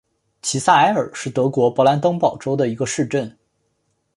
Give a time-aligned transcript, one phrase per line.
[0.41, 3.37] 齐埃萨尔是德国勃兰登堡州的一个市镇。